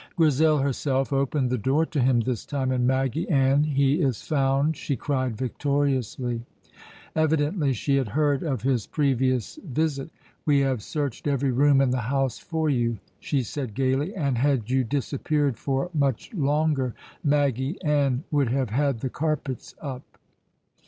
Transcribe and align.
Grizel 0.15 0.57
herself 0.57 1.13
opened 1.13 1.51
the 1.51 1.59
door 1.59 1.85
to 1.85 1.99
him 2.01 2.21
this 2.21 2.43
time, 2.43 2.71
and 2.71 2.87
"Maggy 2.87 3.29
Ann, 3.29 3.63
he 3.65 4.01
is 4.01 4.23
found!" 4.23 4.75
she 4.75 4.95
cried 4.95 5.37
victoriously. 5.37 6.41
Evidently 7.15 7.71
she 7.71 7.97
had 7.97 8.07
heard 8.07 8.41
of 8.41 8.63
his 8.63 8.87
previous 8.87 9.59
visit. 9.63 10.09
"We 10.43 10.61
have 10.61 10.81
searched 10.81 11.27
every 11.27 11.51
room 11.51 11.81
in 11.81 11.91
the 11.91 11.99
house 12.01 12.39
for 12.39 12.67
you," 12.67 12.97
she 13.19 13.43
said 13.43 13.75
gaily, 13.75 14.15
"and 14.15 14.39
had 14.39 14.71
you 14.71 14.83
disappeared 14.83 15.59
for 15.59 15.91
much 15.93 16.33
longer, 16.33 16.95
Maggy 17.23 17.79
Ann 17.83 18.23
would 18.31 18.49
have 18.49 18.71
had 18.71 19.01
the 19.01 19.09
carpets 19.11 19.75
up." 19.81 20.17